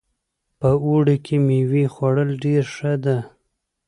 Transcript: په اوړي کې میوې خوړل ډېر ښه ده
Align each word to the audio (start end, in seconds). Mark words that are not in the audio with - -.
په 0.59 0.69
اوړي 0.85 1.15
کې 1.25 1.35
میوې 1.47 1.85
خوړل 1.93 2.29
ډېر 2.43 2.63
ښه 2.75 2.93
ده 3.03 3.17